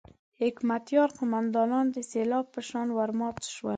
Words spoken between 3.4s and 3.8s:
شول.